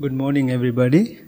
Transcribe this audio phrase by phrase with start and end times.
[0.00, 1.18] Good morning, everybody.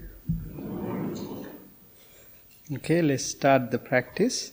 [2.72, 4.52] Okay, let's start the practice.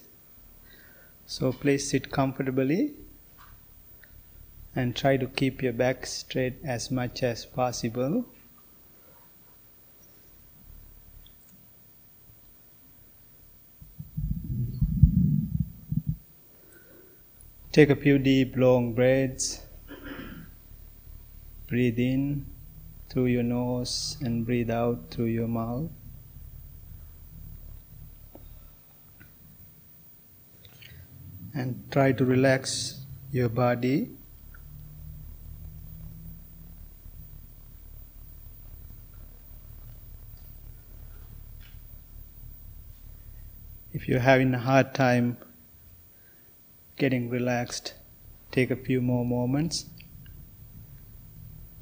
[1.28, 2.96] So, please sit comfortably
[4.76, 8.25] and try to keep your back straight as much as possible.
[17.71, 19.61] Take a few deep, long breaths.
[21.68, 22.48] Breathe in
[23.09, 25.89] through your nose and breathe out through your mouth.
[31.53, 34.09] And try to relax your body.
[43.91, 45.38] If you're having a hard time
[46.97, 47.95] getting relaxed,
[48.52, 49.85] take a few more moments.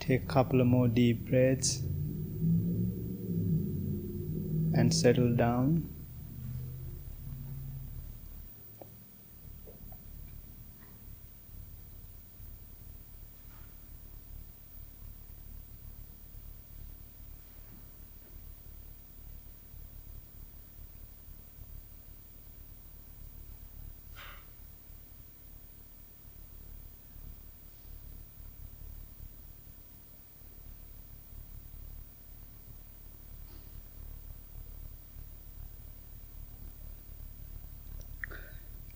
[0.07, 1.79] Take a couple more deep breaths
[4.75, 5.94] and settle down.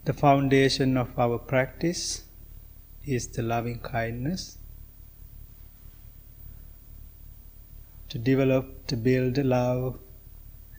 [0.09, 2.23] The foundation of our practice
[3.05, 4.57] is the loving kindness.
[8.09, 9.99] To develop, to build love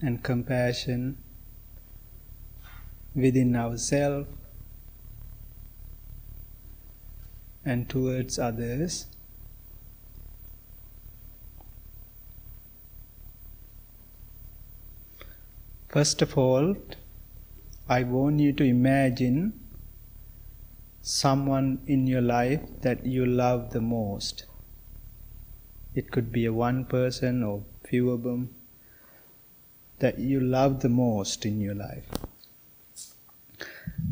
[0.03, 1.19] and compassion
[3.15, 4.27] within ourselves
[7.65, 9.07] and towards others.
[15.89, 16.75] First of all,
[17.91, 19.53] I want you to imagine
[21.03, 24.45] someone in your life that you love the most.
[25.97, 28.55] It could be a one person or few of them
[29.99, 32.07] that you love the most in your life.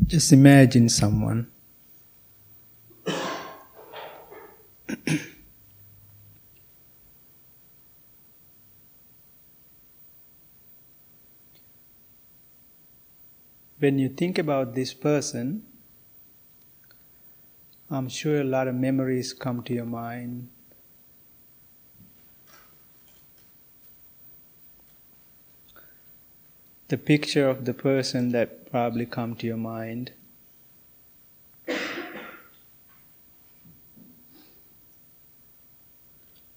[0.07, 1.49] Just imagine someone.
[13.79, 15.63] when you think about this person,
[17.89, 20.49] I'm sure a lot of memories come to your mind.
[26.89, 30.11] The picture of the person that probably come to your mind.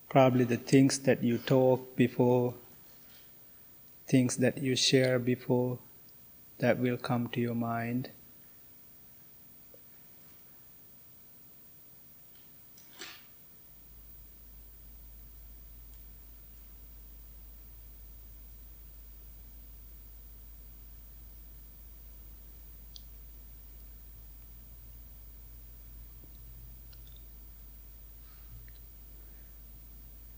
[0.09, 2.55] Probably the things that you talk before,
[4.07, 5.79] things that you share before
[6.63, 8.09] that will come to your mind.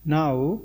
[0.07, 0.63] Now,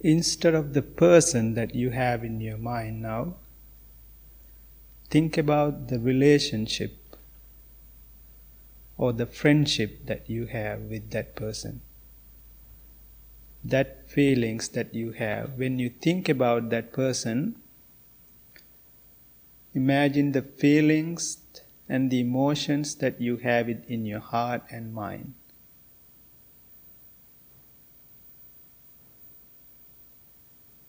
[0.00, 3.34] instead of the person that you have in your mind now,
[5.08, 7.16] think about the relationship
[8.96, 11.80] or the friendship that you have with that person.
[13.64, 15.58] That feelings that you have.
[15.58, 17.56] When you think about that person,
[19.74, 21.38] imagine the feelings
[21.88, 25.34] and the emotions that you have in your heart and mind.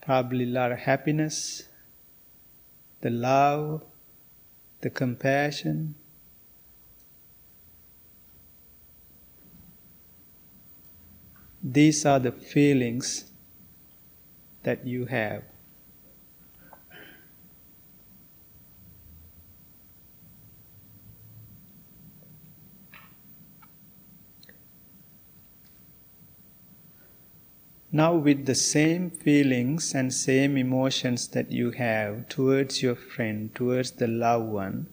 [0.02, 1.70] Probably a lot of happiness,
[3.02, 3.84] the love,
[4.82, 5.96] the compassion.
[11.64, 13.32] These are the feelings
[14.64, 15.44] that you have.
[27.94, 33.92] Now, with the same feelings and same emotions that you have towards your friend, towards
[33.92, 34.88] the loved one,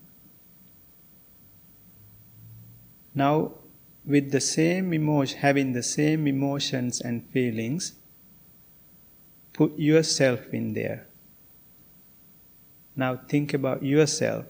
[3.15, 3.53] now
[4.05, 7.93] with the same emotion, having the same emotions and feelings,
[9.53, 11.07] put yourself in there.
[12.97, 14.47] Now think about yourself.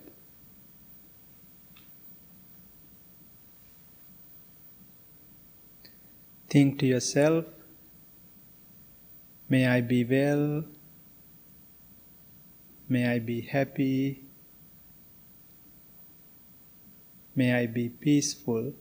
[6.49, 7.45] Think to yourself,
[9.49, 10.65] May I be well.
[12.89, 14.25] May I be happy.
[17.35, 18.75] May I be peaceful.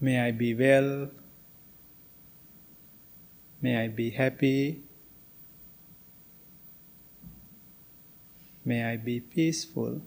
[0.00, 1.10] May I be well.
[3.60, 4.87] May I be happy.
[8.68, 10.02] May I be peaceful.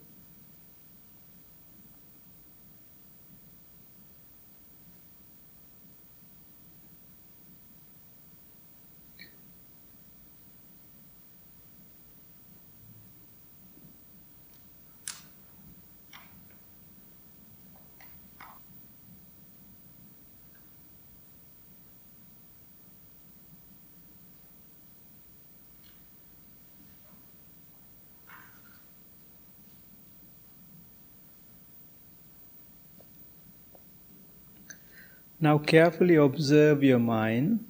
[35.43, 37.65] Now carefully observe your mind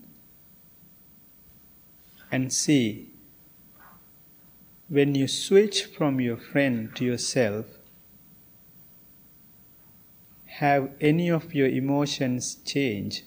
[2.29, 3.11] and see
[4.89, 7.65] when you switch from your friend to yourself,
[10.47, 13.23] have any of your emotions change?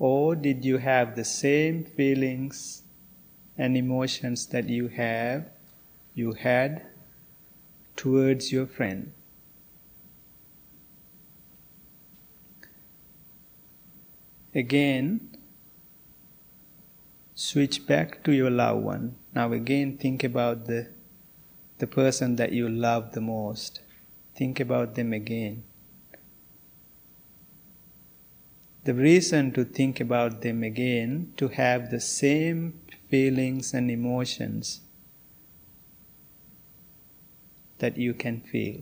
[0.00, 2.82] Or did you have the same feelings
[3.56, 5.48] and emotions that you have
[6.14, 6.86] you had
[7.94, 9.12] towards your friend?
[14.54, 15.36] Again,
[17.34, 19.16] switch back to your loved one.
[19.34, 20.88] Now, again, think about the,
[21.78, 23.80] the person that you love the most.
[24.34, 25.62] Think about them again.
[28.84, 34.80] The reason to think about them again, to have the same feelings and emotions
[37.78, 38.80] that you can feel.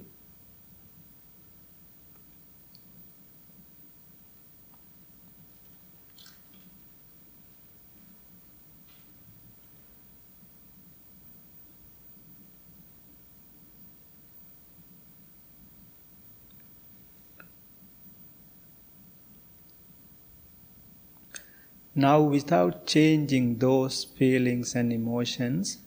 [21.99, 25.79] Now, without changing those feelings and emotions,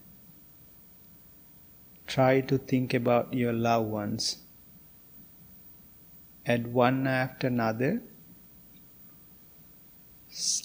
[2.06, 4.40] try to think about your loved ones.
[6.46, 8.02] Add one after another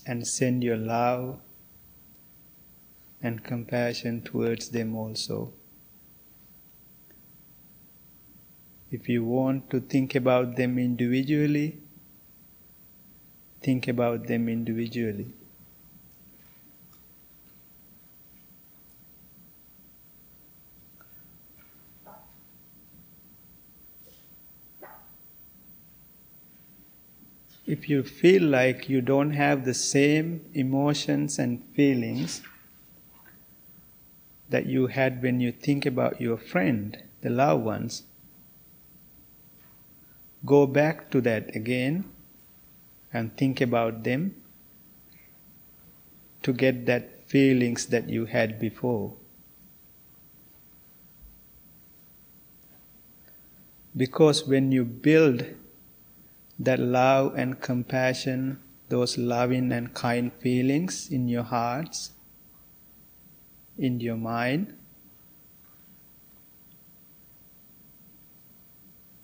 [0.04, 1.38] and send your love
[3.22, 5.52] and compassion towards them also.
[8.90, 11.85] If you want to think about them individually,
[13.60, 15.32] think about them individually.
[27.66, 32.42] If you feel like you don't have the same emotions and feelings
[34.48, 38.04] that you had when you think about your friend, the loved ones,
[40.44, 42.04] go back to that again
[43.12, 44.34] and think about them
[46.42, 49.14] to get that feelings that you had before.
[53.96, 55.44] Because when you build
[56.58, 62.12] that love and compassion, those loving and kind feelings in your hearts,
[63.78, 64.76] in your mind,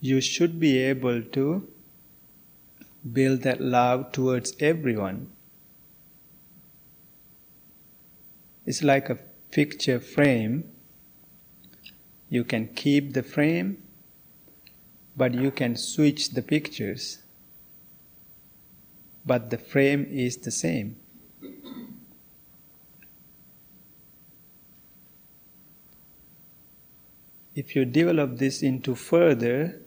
[0.01, 1.72] you should be able to
[3.11, 5.31] build that love towards everyone.
[8.65, 9.19] It's like a
[9.51, 10.63] picture frame.
[12.29, 13.83] You can keep the frame,
[15.17, 17.23] but you can switch the pictures
[19.25, 20.97] but the frame is the same.
[27.55, 29.82] If you develop this into further,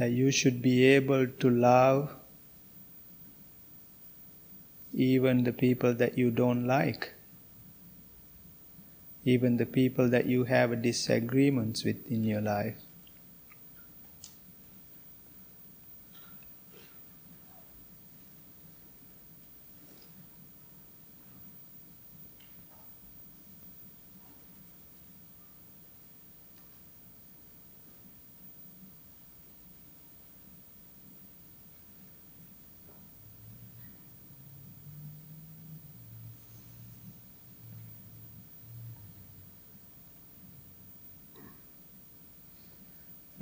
[0.00, 2.10] that you should be able to love
[4.94, 7.12] even the people that you don't like,
[9.26, 12.78] even the people that you have disagreements with in your life.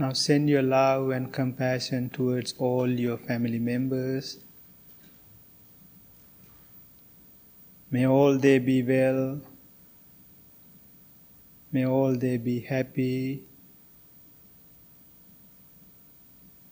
[0.01, 4.39] Now send your love and compassion towards all your family members.
[7.91, 9.41] May all they be well.
[11.73, 13.43] May all they be happy.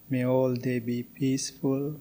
[0.09, 2.01] May all they be peaceful.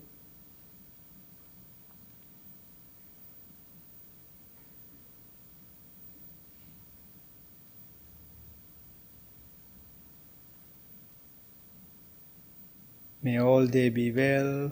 [13.26, 14.72] May all they be well.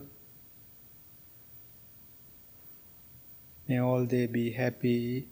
[3.67, 5.27] May all they be happy.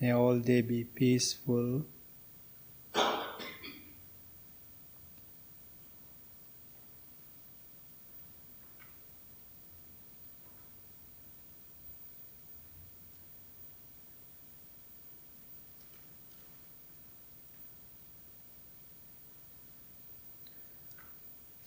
[0.00, 1.84] May all they be peaceful.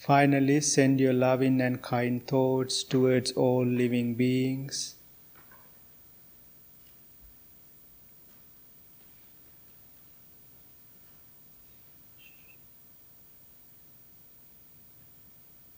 [0.10, 4.96] Finally, send your loving and kind thoughts towards all living beings.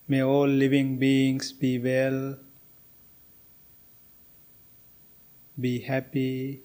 [0.08, 2.38] May all living beings be well,
[5.60, 6.62] be happy,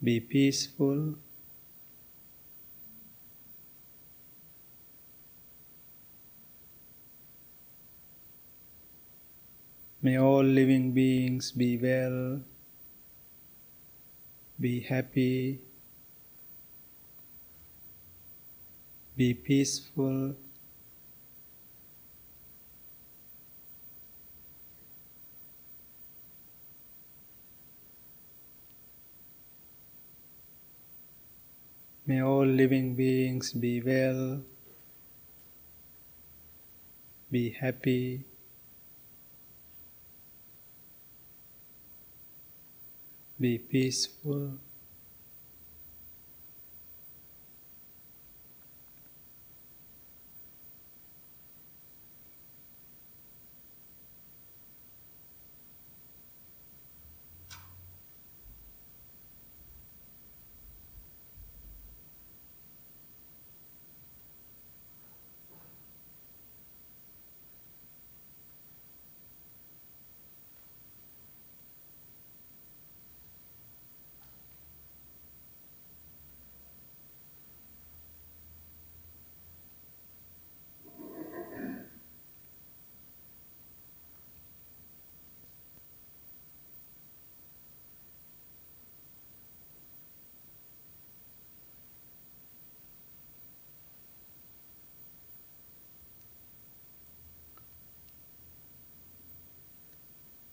[0.00, 1.16] be peaceful.
[10.02, 12.40] May all living beings be well,
[14.58, 15.60] be happy,
[19.14, 20.34] be peaceful.
[32.06, 34.40] May all living beings be well,
[37.30, 38.24] be happy,
[43.40, 44.58] be peaceful.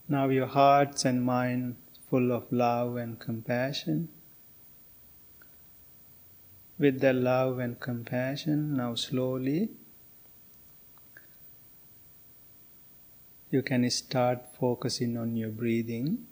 [0.09, 1.75] Now your hearts and mind
[2.09, 4.07] full of love and compassion.
[6.79, 9.69] With the love and compassion, now slowly
[13.51, 16.27] you can start focusing on your breathing.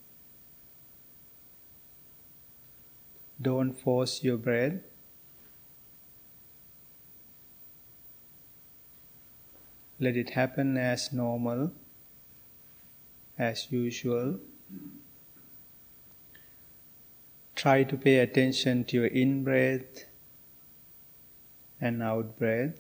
[3.41, 4.79] Don't force your breath.
[10.00, 11.72] Let it happen as normal
[13.37, 14.39] as usual.
[17.55, 20.05] Try to pay attention to your in breath
[21.79, 22.79] and out breath.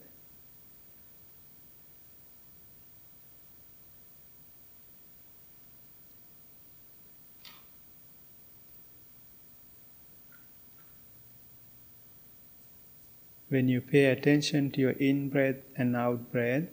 [13.47, 16.63] When you pay attention to your in breath and out breath,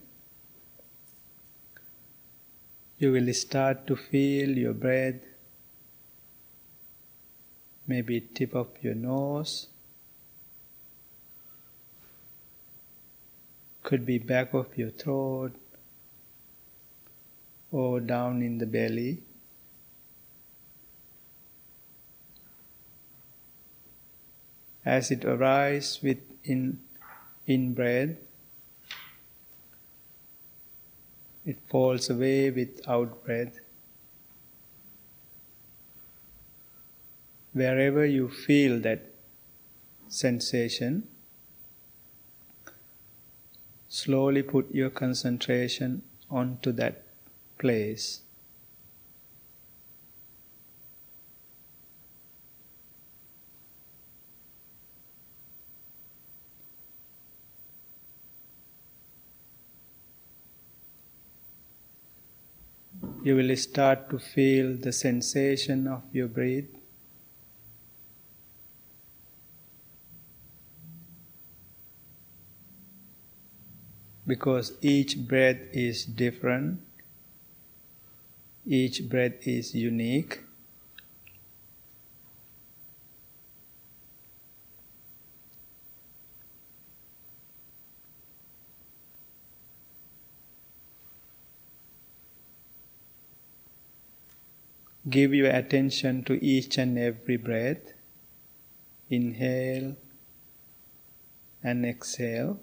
[3.03, 5.23] you will start to feel your breath,
[7.85, 9.67] maybe tip of your nose,
[13.83, 15.51] could be back of your throat
[17.73, 19.21] or down in the belly.
[24.85, 26.79] As it arises with in,
[27.49, 28.11] in breath,
[31.45, 33.59] it falls away without breath.
[37.53, 39.07] Wherever you feel that
[40.09, 41.09] sensation,
[43.89, 47.03] slowly put your concentration onto that
[47.59, 48.23] place.
[63.25, 66.65] You will start to feel the sensation of your breath.
[74.27, 76.81] Because each breath is different,
[78.67, 80.41] each breath is unique.
[95.13, 97.93] Give your attention to each and every breath.
[99.11, 99.95] Inhale
[101.63, 102.61] and exhale.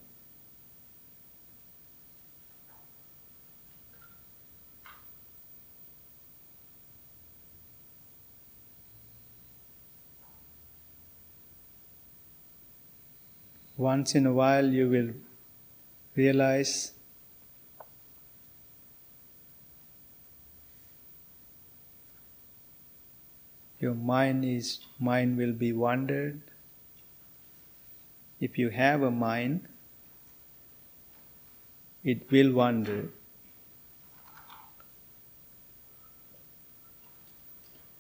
[13.77, 15.12] Once in a while, you will
[16.15, 16.94] realize
[23.79, 26.41] your mind is mind will be wandered.
[28.39, 29.67] If you have a mind
[32.03, 33.09] it will wander.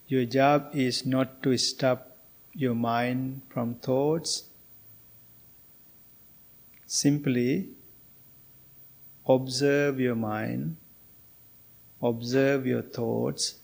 [0.07, 2.17] Your job is not to stop
[2.53, 4.43] your mind from thoughts.
[6.87, 7.69] Simply
[9.27, 10.77] observe your mind
[12.01, 13.58] observe your thoughts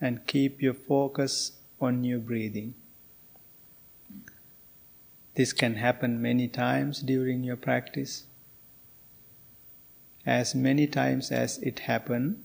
[0.00, 2.74] and keep your focus on your breathing.
[5.34, 8.24] This can happen many times during your practice.
[10.26, 12.38] As many times as it happens,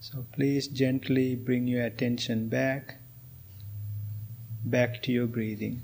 [0.00, 2.96] so please gently bring your attention back,
[4.64, 5.80] back to your breathing.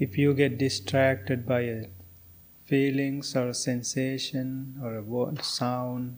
[0.00, 1.84] If you get distracted by a
[2.64, 6.16] feelings or a sensation or a word, sound,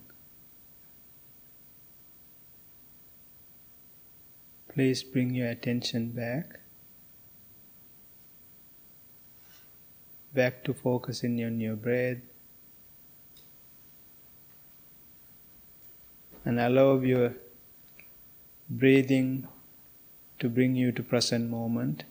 [4.72, 6.60] please bring your attention back.
[10.32, 12.18] Back to focusing on your breath.
[16.44, 17.34] And allow your
[18.70, 19.48] breathing
[20.38, 22.04] to bring you to present moment.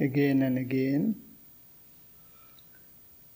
[0.00, 1.14] Again and again.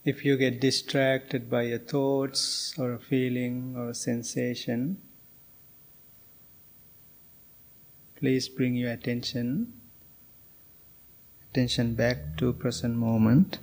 [0.04, 4.98] If you get distracted by a thoughts or a feeling or a sensation,
[8.16, 9.72] please bring your attention
[11.54, 13.58] attention back to present moment.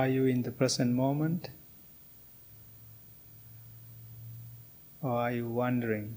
[0.00, 1.50] Are you in the present moment?
[5.02, 6.16] Or are you wandering?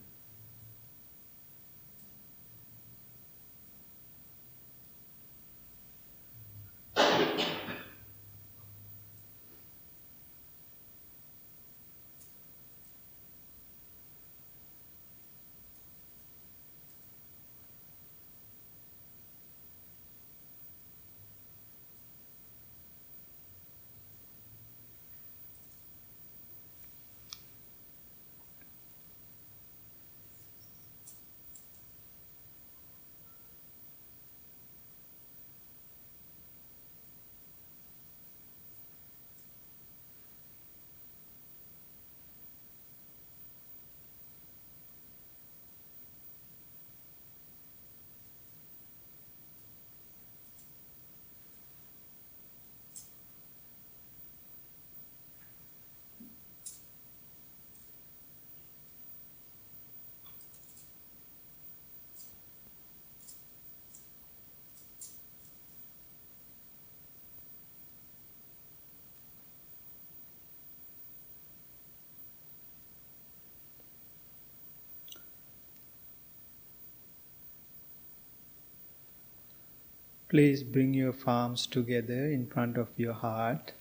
[80.34, 83.74] Please bring your palms together in front of your heart.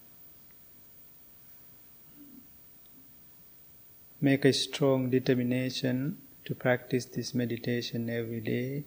[4.20, 8.84] Make a strong determination to practice this meditation every day,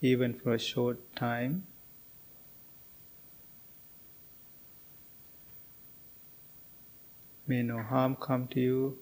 [0.00, 1.66] even for a short time.
[7.48, 8.98] May no harm come to you,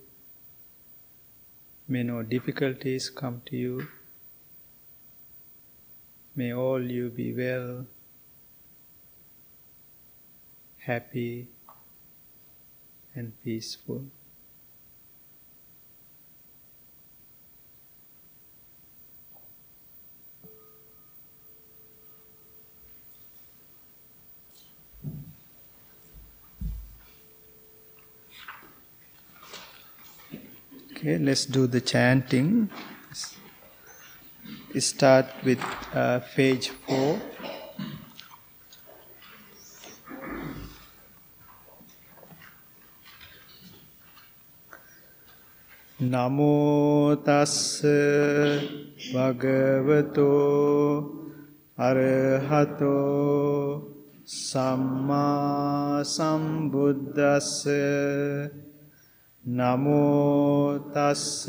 [1.87, 3.87] may no difficulties come to you.
[6.39, 7.87] May all you be well,
[10.77, 11.49] happy,
[13.15, 14.05] and peaceful.
[30.93, 32.69] Okay, let's do the chanting.
[34.77, 35.63] Start with
[35.95, 37.19] uh, page 4.
[45.99, 47.81] නමෝ තස්ස
[49.13, 50.35] භගවතෝ
[51.79, 53.81] අරහතෝ
[54.27, 57.67] සම්මා සම්බුද්දස්ස
[59.45, 61.49] නමෝ තස්ස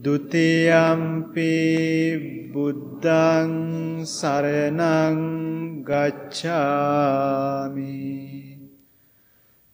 [0.00, 1.00] ဒုတိယံ
[1.32, 1.52] පි
[2.52, 3.52] බුද්ධං
[4.16, 5.18] සරණං
[5.88, 7.24] ගච්ඡාමි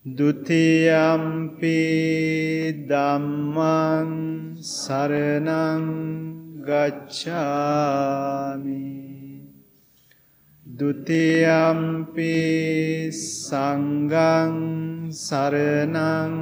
[0.05, 1.23] ဒုတိယံ
[1.59, 1.79] පි
[2.91, 4.11] ධම්මං
[4.77, 5.87] සරණං
[6.69, 8.03] ගච්ඡාමි
[10.67, 12.35] දුතියම්පි
[13.13, 14.57] සංගං
[15.13, 16.35] සරණං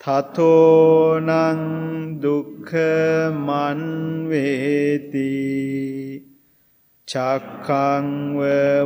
[0.00, 1.30] තතෝනං
[2.22, 2.74] දුක්ඛ
[3.40, 5.32] මන්වේති
[7.08, 8.08] චක්ඛං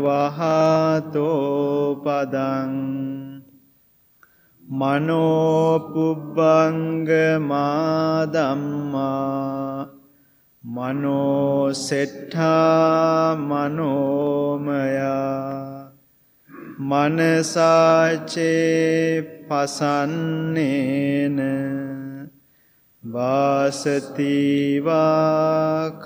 [0.05, 3.16] වහතෝ පදං
[4.67, 7.07] මනෝ පුබ්බංග
[7.41, 9.07] මාදම්මා
[10.65, 15.07] මනෝ සෙට්ඨා මනෝමයා
[16.81, 18.43] මනසාචේ
[19.49, 21.39] පසන්නේන
[23.03, 24.91] වාසතිවා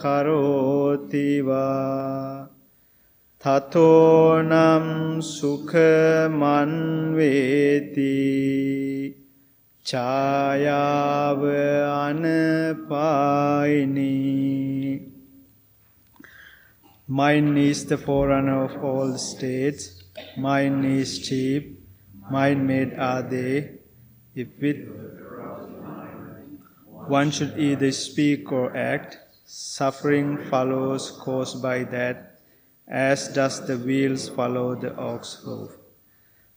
[0.00, 1.70] කරෝතිවා
[3.41, 4.86] තතෝනම්
[5.21, 6.45] සුඛමන්වේති
[9.89, 11.41] ඡායාව
[12.05, 13.15] අනපායිනී
[17.07, 20.03] Mind is the forerunner of all states.
[20.36, 21.80] Mind is cheap.
[22.32, 23.78] Mind made are they.
[24.34, 24.89] If with
[27.07, 32.28] one should either speak or act, suffering follows caused by that,
[32.91, 35.76] as does the wheels follow the ox hoof.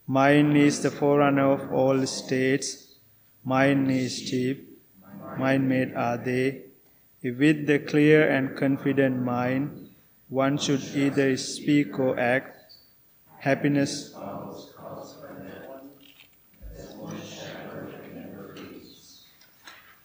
[0.08, 2.96] Mind is the forerunner of all states.
[3.46, 4.82] Mind is cheap.
[5.38, 6.64] Mind made are they.
[7.24, 9.90] With the clear and confident mind,
[10.28, 12.76] one should either speak or act,
[13.40, 14.14] happiness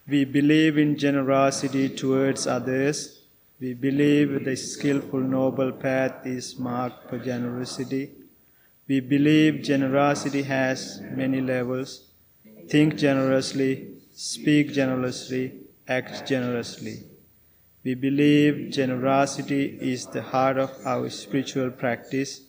[0.06, 3.17] We believe in generosity towards others.
[3.60, 8.12] We believe the skillful noble path is marked for generosity.
[8.86, 12.04] We believe generosity has many levels.
[12.68, 15.54] Think generously, speak generously,
[15.88, 17.02] act generously.
[17.82, 22.42] We believe generosity is the heart of our spiritual practice.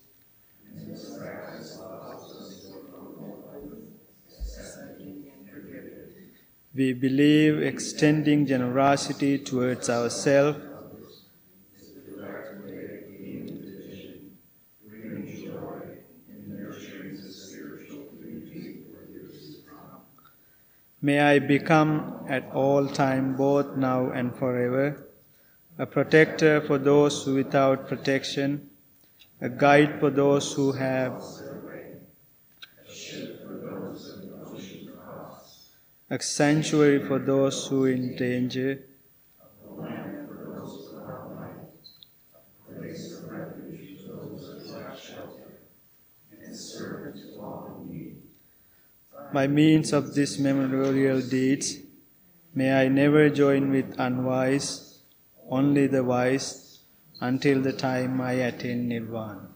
[6.76, 10.69] We believe extending generosity towards ourselves
[21.02, 25.08] May I become at all time, both now and forever,
[25.78, 28.70] a protector for those without protection,
[29.40, 31.24] a guide for those who have,
[36.10, 38.84] a sanctuary for those who are in danger,
[49.34, 51.78] by means of these memorial deeds,
[52.54, 55.00] may I never join with unwise,
[55.50, 56.80] only the wise,
[57.22, 59.50] until the time I attain nirvana.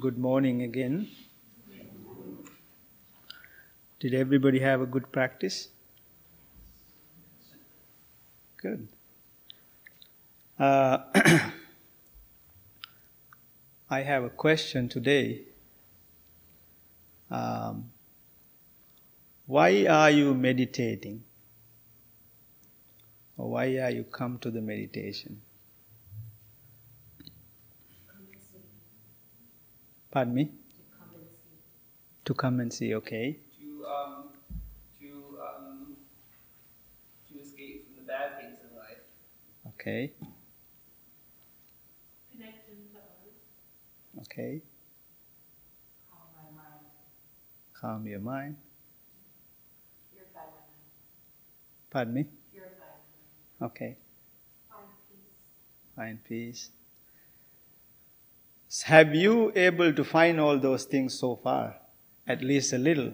[0.00, 1.08] Good morning again.
[3.98, 5.68] Did everybody have a good practice?
[8.58, 8.88] Good.
[10.58, 10.98] Uh,
[13.90, 15.42] I have a question today.
[17.30, 17.90] Um,
[19.46, 21.22] why are you meditating?
[23.36, 25.42] Or why are you come to the meditation?
[30.10, 30.50] Pardon me?
[32.24, 33.38] To come and see, okay.
[33.60, 34.24] to um,
[35.00, 35.96] to um,
[37.30, 38.98] to escape from the bad things in life.
[39.68, 40.12] Okay.
[42.38, 43.34] connection to others,
[44.20, 44.62] Okay.
[46.10, 46.84] calm my mind,
[47.72, 48.56] Calm your mind.
[50.12, 50.40] purify
[51.90, 52.26] Pardon me?
[53.60, 53.96] Okay.
[54.68, 55.94] find peace.
[55.96, 56.70] Find peace.
[58.84, 61.76] Have you able to find all those things so far?
[62.26, 63.12] At least a little.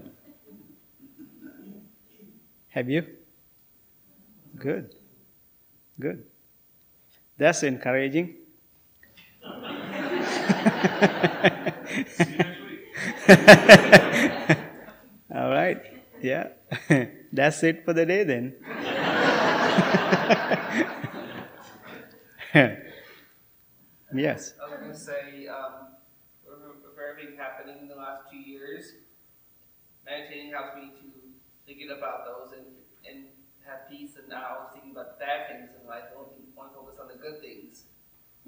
[2.71, 3.07] Have you?
[4.57, 4.95] Good.
[6.01, 6.25] Good.
[7.39, 8.35] That's encouraging.
[15.35, 15.81] All right.
[16.21, 16.49] Yeah.
[17.33, 18.55] That's it for the day then.
[24.13, 24.55] yes.
[24.61, 25.97] I was going to say, um,
[26.47, 28.93] with everything happening in the last two years,
[30.05, 31.07] meditating helps me to
[31.67, 32.67] thinking about those and,
[33.09, 33.27] and
[33.67, 34.17] have peace.
[34.17, 36.05] And now thinking about the bad things in life.
[36.09, 36.21] I to,
[36.55, 37.85] want to focus on the good things.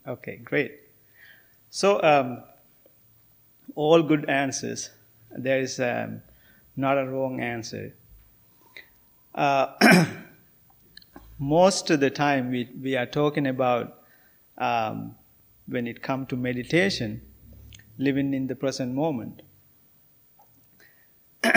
[0.07, 0.73] Okay, great.
[1.77, 2.43] So, um,
[3.75, 4.89] all good answers.
[5.31, 6.23] There is um,
[6.75, 7.95] not a wrong answer.
[9.35, 9.75] Uh,
[11.39, 14.05] most of the time, we, we are talking about
[14.57, 15.17] um,
[15.67, 17.21] when it comes to meditation,
[17.99, 19.43] living in the present moment.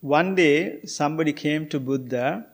[0.00, 2.46] One day, somebody came to Buddha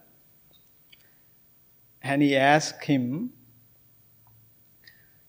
[2.02, 3.32] and he asked him,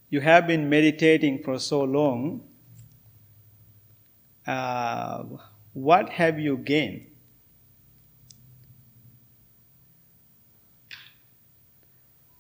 [0.10, 2.42] You have been meditating for so long,
[4.46, 5.24] uh,
[5.74, 7.08] what have you gained?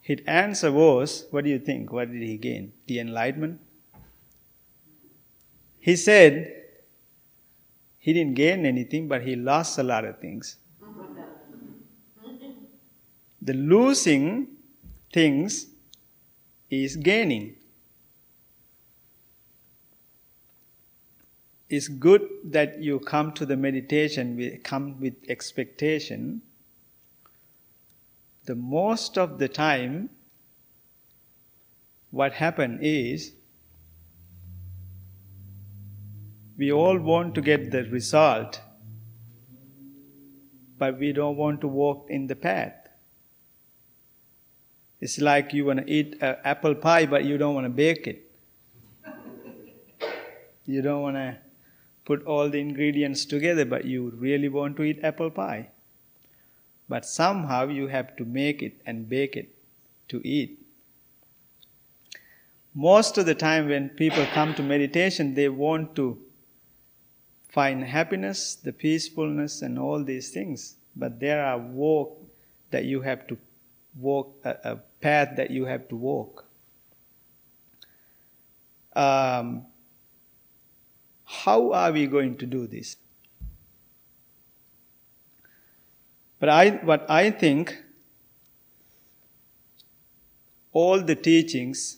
[0.02, 1.92] His answer was, What do you think?
[1.92, 2.74] What did he gain?
[2.86, 3.60] The enlightenment?
[5.80, 6.54] He said,
[7.98, 10.58] He didn't gain anything, but he lost a lot of things.
[13.42, 14.48] the losing
[15.12, 15.75] things
[16.70, 17.56] is gaining.
[21.70, 26.42] It's good that you come to the meditation, with, come with expectation
[28.46, 30.10] the most of the time,
[32.12, 33.34] what happens is
[36.58, 38.62] we all want to get the result,
[40.78, 42.85] but we don't want to walk in the path.
[45.06, 48.08] It's like you want to eat an apple pie, but you don't want to bake
[48.08, 48.22] it.
[50.66, 51.38] you don't want to
[52.06, 55.70] put all the ingredients together, but you really want to eat apple pie
[56.88, 59.50] but somehow you have to make it and bake it
[60.08, 60.60] to eat.
[62.74, 66.20] Most of the time, when people come to meditation, they want to
[67.48, 70.76] find happiness, the peacefulness, and all these things.
[70.96, 72.10] But there are work
[72.72, 73.38] that you have to
[73.98, 76.46] walk, a, a path that you have to walk.
[78.94, 79.66] Um,
[81.26, 82.98] how are we going to do this?
[86.40, 87.76] But I, what I think,
[90.72, 91.98] all the teachings,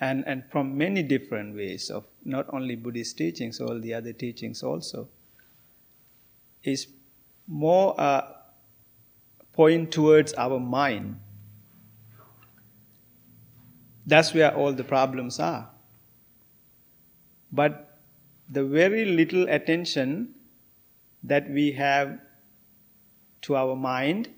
[0.00, 4.62] and, and from many different ways of not only Buddhist teachings, all the other teachings
[4.62, 5.08] also,
[6.62, 6.86] is
[7.46, 8.22] more uh,
[9.52, 11.20] point towards our mind.
[14.06, 15.70] That's where all the problems are.
[17.52, 17.98] But
[18.48, 20.34] the very little attention
[21.22, 22.18] that we have
[23.42, 24.30] to our mind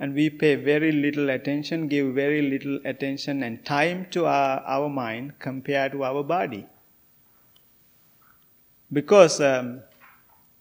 [0.00, 4.88] and we pay very little attention, give very little attention and time to our, our
[4.88, 6.66] mind compared to our body.
[8.90, 9.82] Because um,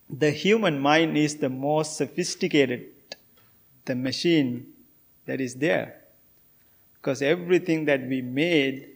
[0.09, 2.87] the human mind is the most sophisticated,
[3.89, 4.67] the machine
[5.25, 5.95] that is there.
[6.93, 8.87] Because everything that we made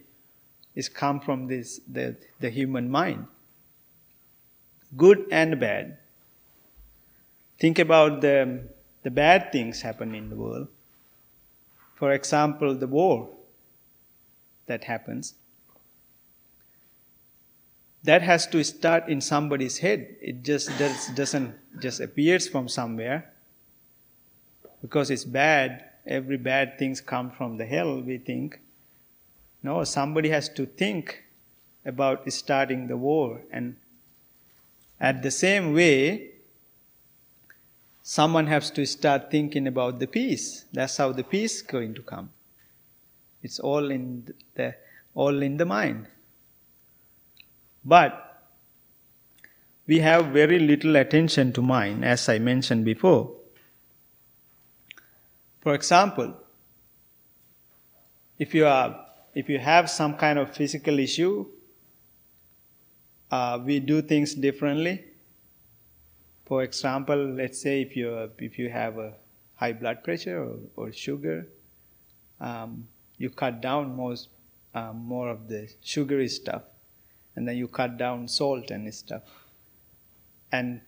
[0.76, 3.26] is come from this the, the human mind.
[4.96, 5.98] Good and bad.
[7.58, 8.68] Think about the,
[9.02, 10.68] the bad things happen in the world.
[11.96, 13.30] For example, the war
[14.66, 15.34] that happens.
[18.04, 20.14] That has to start in somebody's head.
[20.20, 23.33] It just does, doesn't just appears from somewhere.
[24.84, 28.60] Because it's bad, every bad things come from the hell, we think.
[29.62, 31.24] No, somebody has to think
[31.86, 33.40] about starting the war.
[33.50, 33.76] And
[35.00, 36.32] at the same way,
[38.02, 40.66] someone has to start thinking about the peace.
[40.70, 42.28] That's how the peace is going to come.
[43.42, 44.74] It's all in the
[45.14, 46.08] all in the mind.
[47.82, 48.50] But
[49.86, 53.30] we have very little attention to mind, as I mentioned before.
[55.64, 56.34] For example,
[58.38, 61.46] if you are if you have some kind of physical issue,
[63.32, 65.04] uh, we do things differently
[66.46, 69.14] for example, let's say if you if you have a
[69.54, 71.46] high blood pressure or, or sugar,
[72.40, 72.86] um,
[73.16, 74.28] you cut down most
[74.74, 76.62] um, more of the sugary stuff,
[77.34, 79.22] and then you cut down salt and stuff,
[80.52, 80.82] and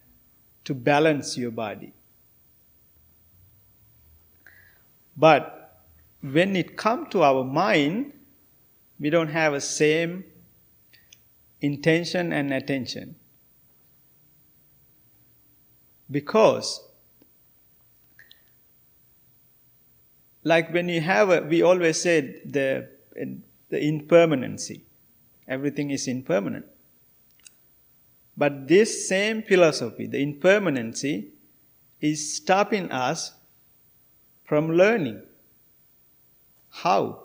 [0.64, 1.92] to balance your body.
[5.16, 5.82] But
[6.20, 8.12] when it comes to our mind,
[8.98, 10.24] we don't have the same
[11.60, 13.16] intention and attention.
[16.10, 16.80] Because,
[20.44, 22.88] like when you have a, we always said the,
[23.68, 24.84] the impermanency,
[25.48, 26.66] everything is impermanent.
[28.36, 31.30] But this same philosophy, the impermanency,
[32.00, 33.32] is stopping us
[34.47, 35.22] from learning.
[36.70, 37.24] How?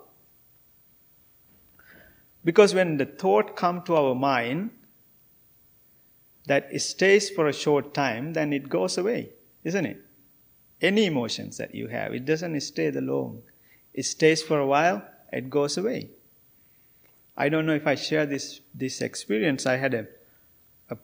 [2.44, 4.70] Because when the thought come to our mind,
[6.46, 9.30] that stays for a short time, then it goes away,
[9.62, 10.04] isn't it?
[10.80, 13.42] Any emotions that you have, it doesn't stay the long.
[13.94, 15.02] It stays for a while,
[15.32, 16.10] it goes away.
[17.36, 19.64] I don't know if I share this, this experience.
[19.64, 20.06] I had a,
[20.90, 20.96] a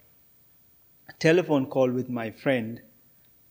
[1.20, 2.82] telephone call with my friend.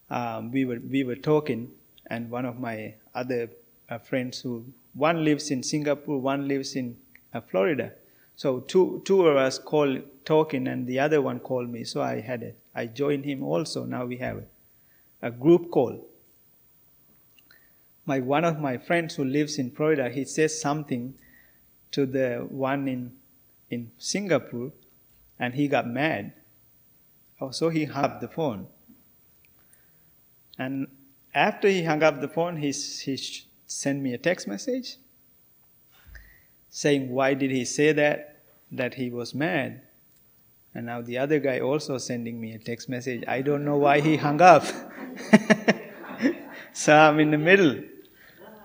[0.09, 1.71] Um, we, were, we were talking,
[2.07, 3.49] and one of my other
[3.89, 6.97] uh, friends, who one lives in Singapore, one lives in
[7.33, 7.91] uh, Florida.
[8.35, 11.83] So two, two of us call talking, and the other one called me.
[11.83, 12.57] So I had it.
[12.75, 13.85] I joined him also.
[13.85, 16.05] Now we have a, a group call.
[18.05, 21.15] My one of my friends who lives in Florida, he says something
[21.91, 23.13] to the one in
[23.69, 24.71] in Singapore,
[25.39, 26.33] and he got mad.
[27.41, 28.67] Oh, so he hung up the phone.
[30.57, 30.87] And
[31.37, 34.97] after he hung up the phone, he, he sent me a text message
[36.69, 38.41] saying, Why did he say that?
[38.71, 39.81] That he was mad.
[40.73, 43.23] And now the other guy also sending me a text message.
[43.27, 44.65] I don't know why he hung up.
[46.73, 47.83] so I'm in the middle.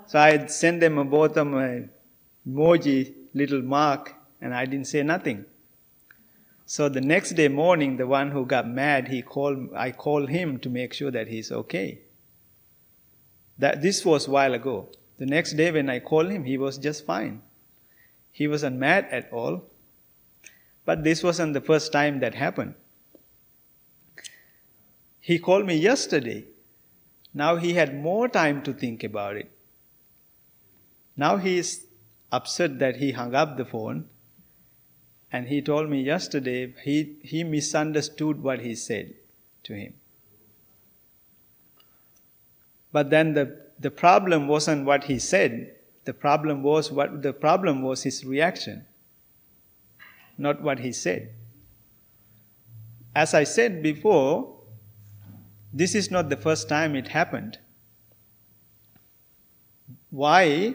[0.06, 1.84] So I sent them both of my
[2.48, 5.44] emoji, little mark, and I didn't say nothing.
[6.64, 10.58] So the next day morning, the one who got mad, he called, I called him
[10.60, 12.00] to make sure that he's okay.
[13.58, 14.88] That, this was a while ago.
[15.18, 17.42] The next day when I called him, he was just fine.
[18.30, 19.70] He wasn't mad at all.
[20.84, 22.74] But this wasn't the first time that happened.
[25.20, 26.46] He called me yesterday.
[27.32, 29.50] Now he had more time to think about it.
[31.16, 31.86] Now he is
[32.32, 34.08] upset that he hung up the phone.
[35.30, 39.14] And he told me yesterday he, he misunderstood what he said
[39.64, 39.94] to him.
[42.92, 45.74] But then the, the problem wasn't what he said.
[46.04, 48.86] The problem was what the problem was his reaction
[50.38, 51.30] not what he said.
[53.14, 54.56] As I said before,
[55.72, 57.58] this is not the first time it happened.
[60.10, 60.74] Why?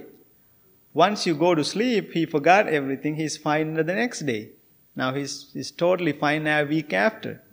[0.94, 4.50] Once you go to sleep, he forgot everything, he's fine the next day.
[4.96, 7.44] Now he's, he's totally fine a week after.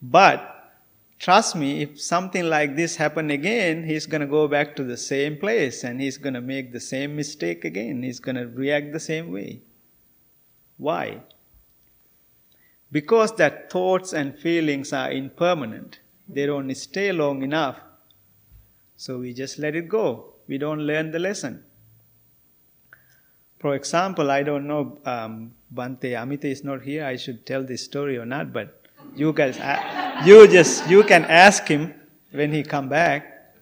[0.00, 0.61] But
[1.22, 4.96] trust me, if something like this happen again, he's going to go back to the
[4.96, 8.02] same place and he's going to make the same mistake again.
[8.02, 9.62] He's going to react the same way.
[10.78, 11.20] Why?
[12.90, 16.00] Because that thoughts and feelings are impermanent.
[16.28, 17.78] They don't stay long enough.
[18.96, 20.34] So we just let it go.
[20.48, 21.64] We don't learn the lesson.
[23.60, 27.04] For example, I don't know, um, Bhante Amita is not here.
[27.04, 28.82] I should tell this story or not, but
[29.14, 31.94] you guys, uh, you just, you can ask him
[32.30, 33.54] when he come back.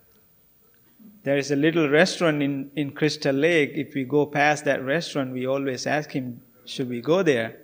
[1.23, 3.73] There is a little restaurant in, in Crystal Lake.
[3.75, 7.59] If we go past that restaurant, we always ask him, should we go there?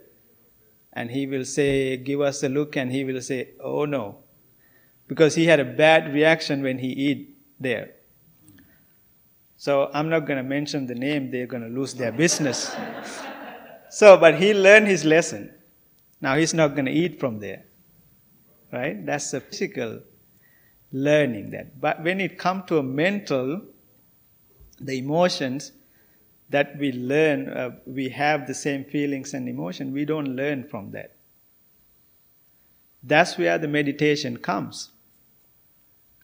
[0.92, 4.18] And he will say, give us a look, and he will say, oh no.
[5.08, 7.92] Because he had a bad reaction when he eat there.
[9.56, 12.74] So I'm not going to mention the name, they're going to lose their business.
[13.90, 15.54] so, but he learned his lesson.
[16.20, 17.64] Now he's not going to eat from there.
[18.76, 19.06] Right?
[19.06, 20.02] That's the physical
[20.92, 21.80] learning that.
[21.80, 23.62] But when it comes to a mental,
[24.78, 25.72] the emotions,
[26.50, 30.90] that we learn, uh, we have the same feelings and emotion, we don't learn from
[30.90, 31.16] that.
[33.02, 34.90] That's where the meditation comes.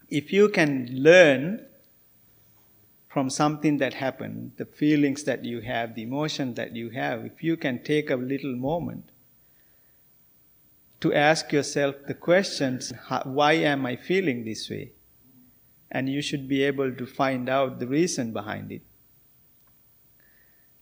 [0.09, 1.65] If you can learn
[3.09, 7.43] from something that happened, the feelings that you have, the emotion that you have, if
[7.43, 9.09] you can take a little moment
[11.03, 12.93] to ask yourself the questions
[13.25, 14.93] why am I feeling this way?
[15.91, 18.83] And you should be able to find out the reason behind it.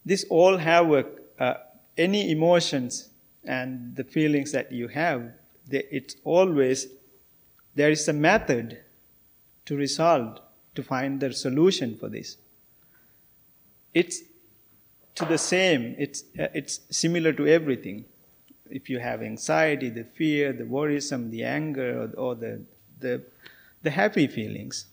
[0.06, 1.06] This all have
[1.40, 1.54] uh,
[1.98, 3.10] any emotions
[3.44, 5.32] and the feelings that you have.
[5.68, 6.86] They, it's always
[7.74, 8.78] there is a method
[9.66, 10.40] to resolve
[10.76, 12.38] to find the solution for this.
[13.96, 14.22] It's
[15.16, 15.96] to the same.
[15.98, 18.06] It's uh, it's similar to everything.
[18.72, 22.62] If you have anxiety, the fear, the worrisome, the anger, or, or the
[23.00, 23.24] the
[23.84, 24.86] the happy feelings,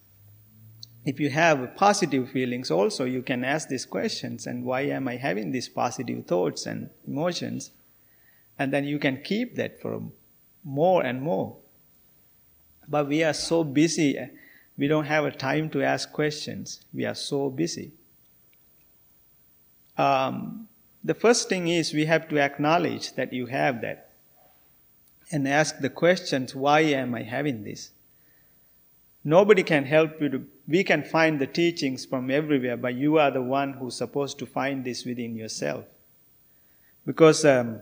[1.04, 5.16] if you have positive feelings also you can ask these questions and why am i
[5.16, 7.70] having these positive thoughts and emotions?
[8.58, 10.02] And then you can keep that for
[10.64, 11.56] more and more.
[12.88, 14.18] But we are so busy
[14.78, 16.80] we don't have a time to ask questions.
[16.94, 17.92] We are so busy.
[19.96, 20.68] Um,
[21.04, 24.10] the first thing is we have to acknowledge that you have that
[25.30, 27.90] and ask the questions why am i having this
[29.24, 33.30] Nobody can help you to, we can find the teachings from everywhere, but you are
[33.30, 35.84] the one who's supposed to find this within yourself.
[37.04, 37.80] Because um,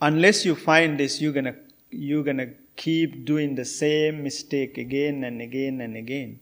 [0.00, 1.56] unless you find this, you're gonna,
[1.90, 6.40] you're gonna keep doing the same mistake again and again and again.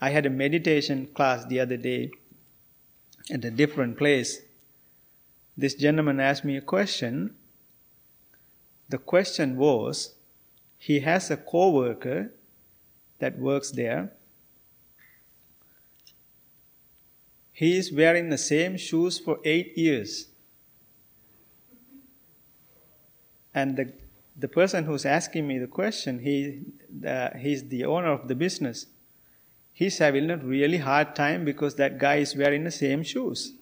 [0.00, 2.12] I had a meditation class the other day
[3.30, 4.40] at a different place.
[5.56, 7.34] This gentleman asked me a question.
[8.88, 10.14] The question was
[10.78, 12.32] he has a co-worker
[13.18, 14.12] that works there.
[17.52, 20.28] He is wearing the same shoes for eight years.
[23.54, 23.92] And the,
[24.36, 26.62] the person who's asking me the question, he,
[27.06, 28.86] uh, he's the owner of the business.
[29.82, 33.52] He's having a really hard time because that guy is wearing the same shoes.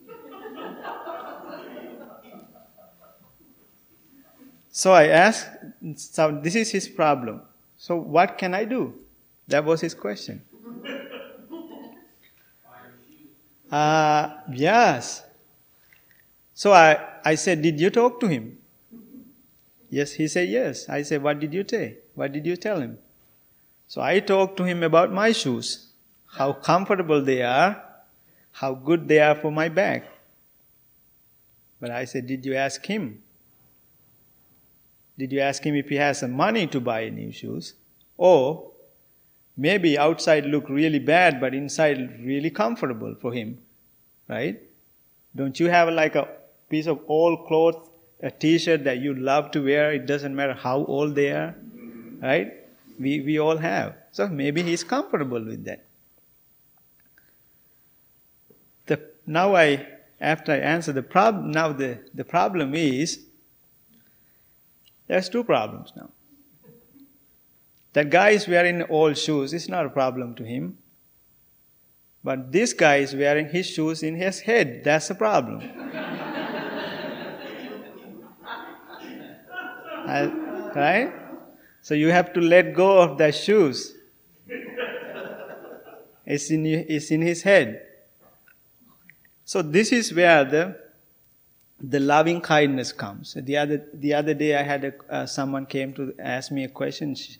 [4.70, 5.48] so I asked,
[5.96, 7.40] so this is his problem.
[7.78, 8.92] So what can I do?
[9.48, 10.42] That was his question.
[13.70, 15.22] Uh, yes.
[16.54, 18.58] So I, I said, Did you talk to him?
[19.88, 20.88] Yes, he said yes.
[20.88, 21.98] I said, What did you say?
[22.16, 22.98] What did you tell him?
[23.86, 25.89] So I talked to him about my shoes,
[26.32, 27.82] how comfortable they are,
[28.52, 30.04] how good they are for my back.
[31.80, 33.22] But I said, Did you ask him?
[35.18, 37.74] Did you ask him if he has some money to buy new shoes?
[38.16, 38.70] Or
[39.56, 43.58] maybe outside look really bad, but inside really comfortable for him,
[44.28, 44.62] right?
[45.36, 46.26] Don't you have like a
[46.70, 47.88] piece of old clothes,
[48.22, 49.92] a t-shirt that you love to wear?
[49.92, 51.54] It doesn't matter how old they are,
[52.22, 52.52] right?
[52.98, 53.96] We, we all have.
[54.12, 55.84] So maybe he's comfortable with that.
[58.86, 59.00] The,
[59.30, 59.86] now I,
[60.20, 63.20] after I answer the problem, now the, the problem is,
[65.06, 66.10] there's two problems now.
[67.92, 69.52] That guy is wearing old shoes.
[69.52, 70.78] It's not a problem to him.
[72.24, 74.82] But this guy is wearing his shoes in his head.
[74.84, 75.60] That's a problem.
[80.06, 80.26] I,
[80.74, 81.12] right?
[81.82, 83.94] So you have to let go of that shoes.
[86.26, 87.86] It's in, it's in his head.
[89.50, 90.76] So this is where the
[91.80, 93.34] the loving kindness comes.
[93.34, 96.68] The other the other day, I had a, uh, someone came to ask me a
[96.68, 97.16] question.
[97.16, 97.36] She,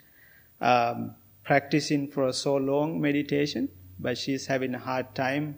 [0.61, 3.68] um, practicing for so long meditation,
[4.00, 5.54] but she's having a hard time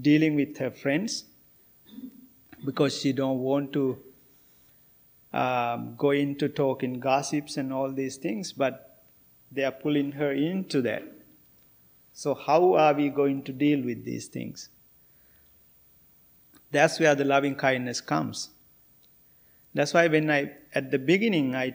[0.00, 1.24] dealing with her friends
[2.64, 3.98] because she don't want to
[5.32, 9.06] um, go into talking gossips and all these things, but
[9.50, 11.02] they are pulling her into that.
[12.12, 14.68] So how are we going to deal with these things?
[16.70, 18.50] That's where the loving kindness comes.
[19.74, 21.74] That's why when I, at the beginning, I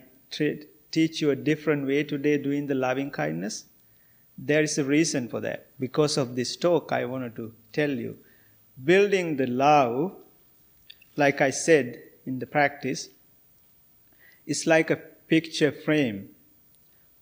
[0.96, 3.66] teach you a different way today doing the loving kindness?
[4.38, 5.68] There is a reason for that.
[5.80, 8.18] Because of this talk, I wanted to tell you.
[8.84, 10.14] Building the love,
[11.16, 13.10] like I said in the practice,
[14.46, 16.30] is like a picture frame.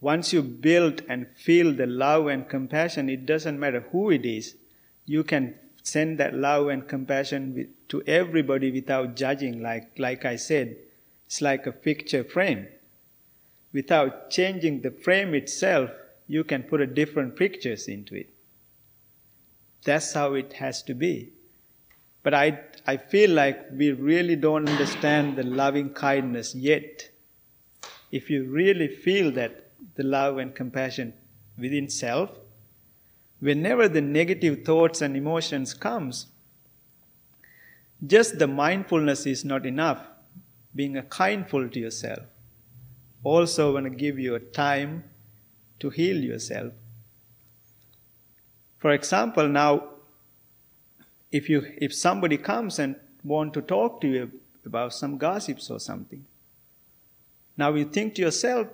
[0.02, 4.56] Once you build and feel the love and compassion, it doesn't matter who it is,
[5.06, 10.78] you can send that love and compassion to everybody without judging, like, like I said.
[11.28, 12.68] It's like a picture frame
[13.74, 15.90] without changing the frame itself,
[16.28, 18.30] you can put a different pictures into it.
[19.84, 21.34] That's how it has to be.
[22.22, 27.10] But I, I feel like we really don't understand the loving kindness yet.
[28.12, 31.14] If you really feel that the love and compassion
[31.58, 32.30] within self,
[33.44, 36.28] whenever the negative thoughts and emotions comes,
[38.08, 40.00] just the mindfulness is not enough.
[40.74, 42.24] Being a kindful to yourself
[43.24, 45.04] also want to give you a time
[45.80, 46.72] to heal yourself.
[48.80, 49.90] For example, now
[51.32, 54.32] if you if somebody comes and want to talk to you
[54.66, 56.26] about some gossips or something,
[57.58, 58.68] now you think to yourself,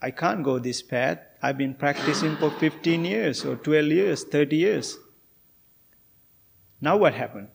[0.00, 1.18] I can't go this path.
[1.42, 4.98] I've been practicing for 15 years or 12 years, 30 years.
[6.80, 7.48] Now what happened?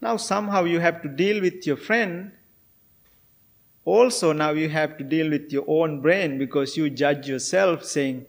[0.00, 2.32] Now somehow you have to deal with your friend
[3.86, 8.26] also now you have to deal with your own brain because you judge yourself saying,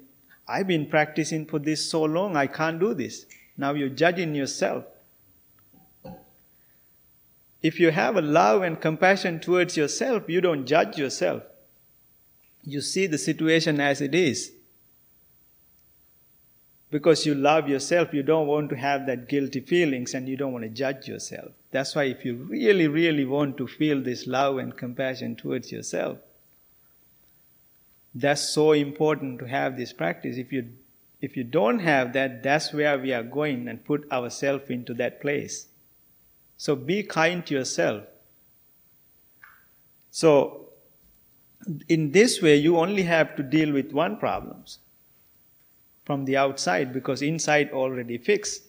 [0.47, 3.26] I've been practicing for this so long, I can't do this.
[3.58, 4.86] Now you're judging yourself.
[7.64, 11.41] If you have a love and compassion towards yourself, you don't judge yourself.
[12.68, 14.51] You see the situation as it is
[16.91, 20.51] because you love yourself, you don't want to have that guilty feelings and you don't
[20.51, 21.53] want to judge yourself.
[21.72, 26.18] That's why if you really, really want to feel this love and compassion towards yourself,
[28.13, 30.36] that's so important to have this practice.
[30.36, 30.68] If you
[31.22, 35.22] if you don't have that, that's where we are going and put ourselves into that
[35.22, 35.68] place.
[36.57, 38.03] So be kind to yourself.
[40.11, 40.66] So
[41.89, 44.80] in this way, you only have to deal with one problems
[46.05, 48.63] from the outside because inside already fixed.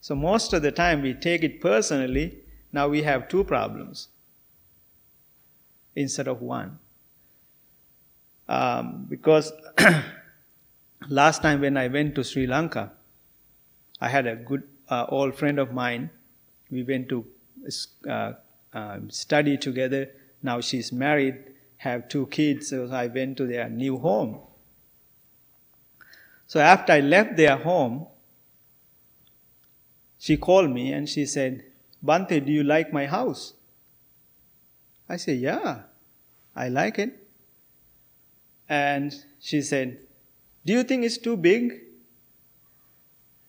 [0.00, 2.38] So most of the time we take it personally.
[2.72, 4.08] Now we have two problems
[5.94, 6.78] instead of one.
[8.48, 9.52] Um, because
[11.08, 12.92] last time when I went to Sri Lanka,
[14.00, 16.10] I had a good uh, old friend of mine.
[16.70, 17.24] We went to
[18.08, 18.32] uh,
[18.72, 20.10] um, study together.
[20.42, 24.38] Now she's married, have two kids, so I went to their new home.
[26.46, 28.06] So after I left their home,
[30.18, 31.64] she called me and she said,
[32.04, 33.54] Bhante, do you like my house?
[35.08, 35.82] I said, Yeah,
[36.54, 37.26] I like it.
[38.68, 39.98] And she said,
[40.64, 41.80] Do you think it's too big?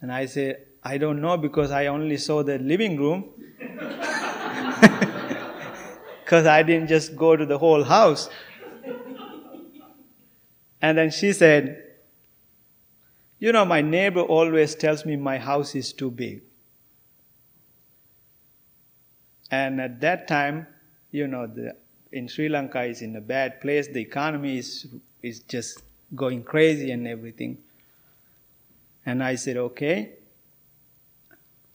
[0.02, 3.30] And I said, I don't know because I only saw the living room.
[6.26, 8.30] Because I didn't just go to the whole house.
[10.82, 11.84] And then she said,
[13.38, 16.42] You know, my neighbor always tells me my house is too big.
[19.52, 20.66] And at that time,
[21.12, 21.76] you know, the,
[22.12, 23.88] in Sri Lanka is in a bad place.
[23.88, 24.88] The economy is,
[25.22, 25.84] is just
[26.16, 27.60] going crazy and everything.
[29.06, 30.14] And I said, okay.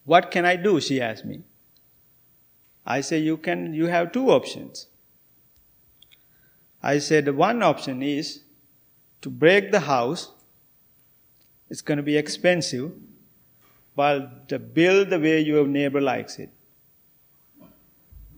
[0.05, 0.81] What can I do?
[0.81, 1.45] She asked me.
[2.91, 4.89] I say you can, you have two options.
[6.83, 8.41] I said, one option is
[9.23, 10.33] to break the house.
[11.69, 12.91] It's going to be expensive,
[13.95, 16.51] but to build the way your neighbor likes it.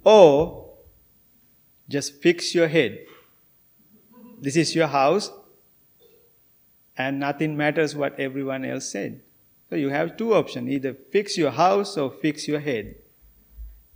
[0.04, 0.74] Or
[1.88, 3.06] just fix your head.
[4.38, 5.30] This is your house,
[6.98, 9.22] and nothing matters what everyone else said.
[9.70, 12.96] So you have two options either fix your house or fix your head.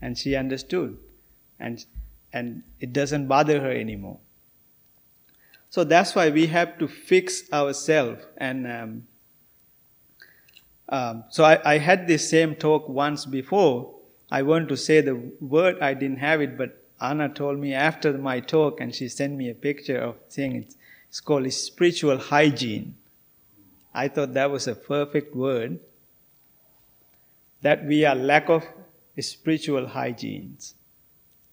[0.01, 0.99] And she understood.
[1.59, 1.85] And,
[2.33, 4.19] and it doesn't bother her anymore.
[5.71, 8.25] So that's why we have to fix ourselves.
[8.37, 9.07] And um,
[10.89, 13.95] um, so I, I had this same talk once before.
[14.31, 18.17] I want to say the word, I didn't have it, but Anna told me after
[18.17, 20.77] my talk, and she sent me a picture of saying it's,
[21.09, 22.97] it's called spiritual hygiene.
[23.93, 25.79] I thought that was a perfect word.
[27.63, 28.65] That we are lack of
[29.23, 30.75] spiritual hygienes.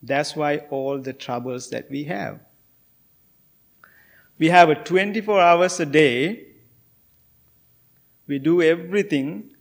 [0.01, 2.39] That's why all the troubles that we have.
[4.38, 6.47] We have a 24 hours a day.
[8.28, 9.51] We do everything.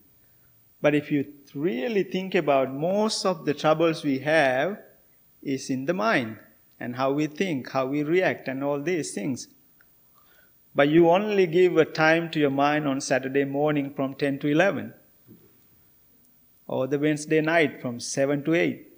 [0.81, 4.79] But if you really think about most of the troubles we have
[5.43, 6.39] is in the mind
[6.81, 9.47] and how we think, how we react and all these things.
[10.75, 14.49] But you only give a time to your mind on Saturday morning from 10 to
[14.49, 14.95] 11
[16.73, 18.89] or the Wednesday night from 7 to 8.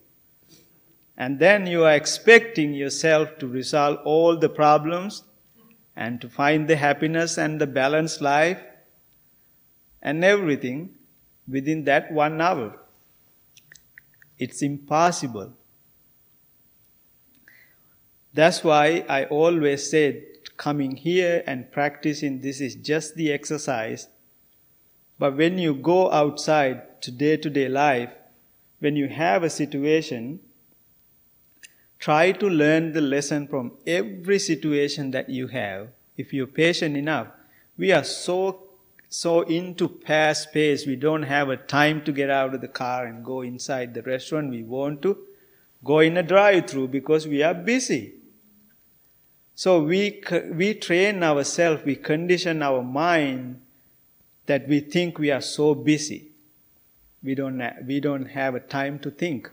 [1.16, 5.24] And then you are expecting yourself to resolve all the problems
[5.96, 8.60] and to find the happiness and the balanced life
[10.00, 10.90] and everything
[11.48, 12.78] within that one hour.
[14.38, 15.52] It's impossible.
[18.32, 20.22] That's why I always said
[20.56, 24.06] coming here and practicing this is just the exercise.
[25.18, 28.10] But when you go outside to day to day life,
[28.78, 30.40] when you have a situation,
[31.98, 35.88] try to learn the lesson from every situation that you have.
[36.16, 37.28] If you're patient enough,
[37.76, 38.60] we are so
[39.10, 43.04] so into fast pace, we don't have a time to get out of the car
[43.06, 44.50] and go inside the restaurant.
[44.50, 45.16] We want to
[45.84, 48.14] go in a drive-through because we are busy.
[49.54, 50.20] So we,
[50.52, 53.60] we train ourselves, we condition our mind
[54.46, 56.33] that we think we are so busy.
[57.24, 59.50] We don't, we don't have a time to think.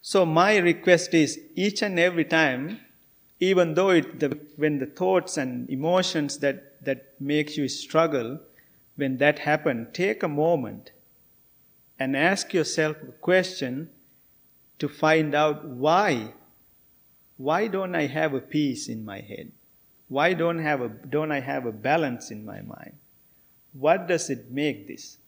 [0.00, 2.80] So my request is each and every time,
[3.38, 8.40] even though it, the, when the thoughts and emotions that, that makes you struggle,
[8.96, 10.90] when that happen, take a moment
[11.98, 13.90] and ask yourself a question
[14.80, 16.32] to find out why
[17.42, 19.50] why don't I have a peace in my head?
[20.08, 22.94] Why don't, have a, don't I have a balance in my mind?
[23.72, 25.18] What does it make this?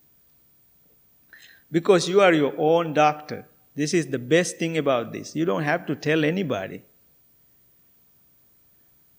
[1.75, 3.49] Because you are your own doctor.
[3.75, 5.35] This is the best thing about this.
[5.35, 6.85] You don't have to tell anybody.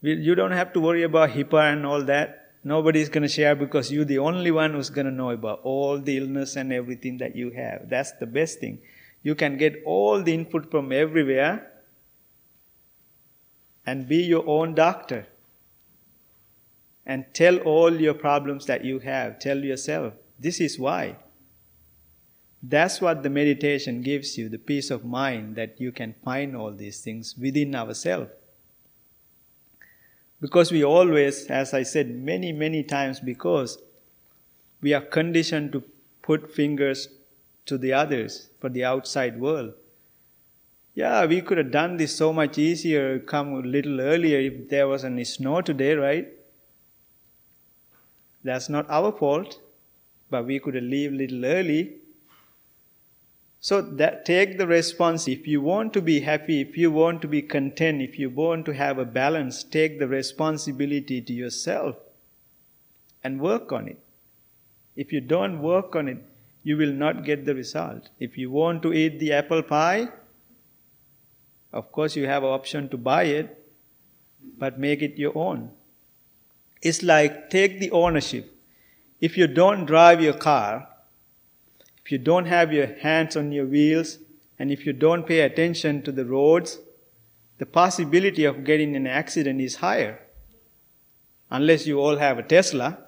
[0.01, 2.53] You don't have to worry about HIPAA and all that.
[2.63, 5.59] Nobody is going to share because you're the only one who's going to know about
[5.63, 7.89] all the illness and everything that you have.
[7.89, 8.79] That's the best thing.
[9.21, 11.69] You can get all the input from everywhere
[13.85, 15.27] and be your own doctor.
[17.05, 19.39] And tell all your problems that you have.
[19.39, 21.17] Tell yourself, this is why.
[22.67, 26.71] That's what the meditation gives you the peace of mind that you can find all
[26.71, 28.31] these things within ourselves.
[30.41, 33.77] Because we always, as I said many, many times, because
[34.81, 35.83] we are conditioned to
[36.23, 37.07] put fingers
[37.67, 39.73] to the others for the outside world.
[40.95, 44.87] Yeah, we could have done this so much easier, come a little earlier if there
[44.87, 46.29] was any snow today, right?
[48.43, 49.59] That's not our fault,
[50.31, 51.97] but we could have leave a little early.
[53.65, 55.27] So that take the response.
[55.27, 58.63] If you want to be happy, if you want to be content, if you want
[58.67, 61.95] to have a balance, take the responsibility to yourself
[63.23, 63.97] and work on it.
[64.95, 66.19] If you don't work on it,
[66.61, 68.09] you will not get the result.
[68.19, 70.09] If you want to eat the apple pie,
[71.73, 73.67] of course, you have an option to buy it,
[74.59, 75.71] but make it your own.
[76.83, 78.55] It's like take the ownership.
[79.19, 80.87] If you don't drive your car,
[82.05, 84.19] if you don't have your hands on your wheels,
[84.59, 86.77] and if you don't pay attention to the roads,
[87.57, 90.19] the possibility of getting an accident is higher.
[91.49, 92.99] Unless you all have a Tesla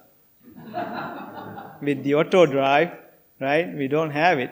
[1.80, 2.90] with the auto drive,
[3.38, 3.72] right?
[3.72, 4.50] We don't have it.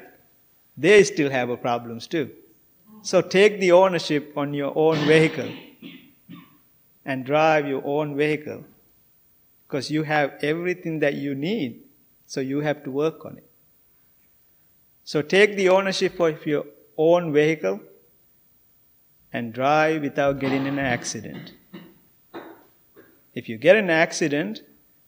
[0.76, 2.30] They still have problems too.
[3.02, 5.50] So take the ownership on your own vehicle
[7.04, 8.64] and drive your own vehicle
[9.66, 11.82] because you have everything that you need.
[12.26, 13.45] So you have to work on it.
[15.06, 16.64] So take the ownership of your
[16.98, 17.78] own vehicle
[19.32, 21.52] and drive without getting in an accident.
[23.32, 24.62] If you get in an accident,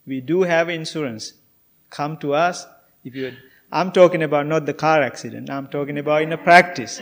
[0.06, 1.32] we do have insurance.
[1.90, 2.64] Come to us.
[3.02, 3.32] If you,
[3.72, 5.50] I'm talking about not the car accident.
[5.50, 7.00] I'm talking about in a practice.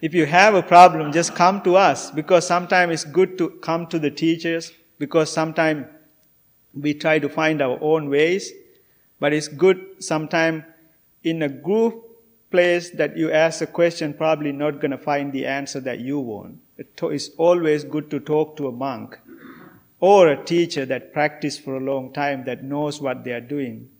[0.00, 3.86] if you have a problem, just come to us because sometimes it's good to come
[3.88, 5.84] to the teachers because sometimes
[6.72, 8.52] we try to find our own ways,
[9.20, 10.64] but it's good sometimes
[11.26, 12.04] in a group
[12.52, 16.20] place that you ask a question, probably not going to find the answer that you
[16.20, 16.58] want.
[16.78, 19.18] It's always good to talk to a monk
[19.98, 23.90] or a teacher that practiced for a long time that knows what they are doing.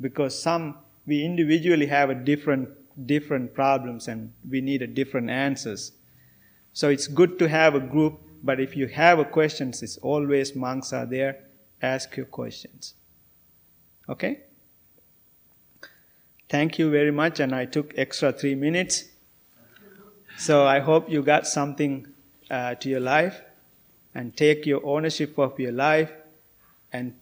[0.00, 2.70] Because some, we individually have a different,
[3.06, 5.92] different problems and we need a different answers.
[6.72, 10.56] So it's good to have a group, but if you have a questions, it's always
[10.56, 11.44] monks are there.
[11.82, 12.94] Ask your questions.
[14.08, 14.40] Okay?
[16.50, 19.04] Thank you very much, and I took extra three minutes.
[20.36, 22.08] So I hope you got something
[22.50, 23.40] uh, to your life
[24.16, 26.10] and take your ownership of your life
[26.92, 27.14] and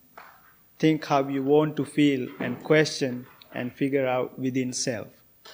[0.78, 5.08] think how you want to feel and question and figure out within self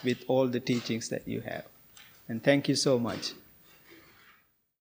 [0.05, 1.65] with all the teachings that you have.
[2.29, 3.33] And thank you so much.